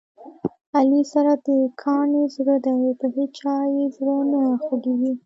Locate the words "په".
2.99-3.07